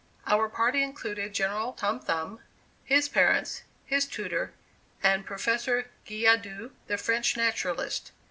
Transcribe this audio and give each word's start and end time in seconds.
Our 0.25 0.49
party 0.49 0.81
included 0.81 1.31
General 1.35 1.73
Tom 1.73 1.99
Thumb, 1.99 2.39
his 2.83 3.07
parents, 3.07 3.61
his 3.85 4.07
tutor, 4.07 4.51
and 5.03 5.27
Professor 5.27 5.91
Guillaudeu, 6.07 6.71
the 6.87 6.97
French 6.97 7.37
naturalist. 7.37 8.11